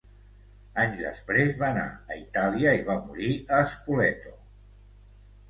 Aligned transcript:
Anys 0.83 0.95
després 1.07 1.53
va 1.59 1.67
anar 1.67 1.83
a 2.15 2.17
Itàlia 2.21 2.73
i 2.79 2.81
va 2.89 2.97
morir 3.05 3.29
a 3.59 3.61
Spoleto. 3.75 4.35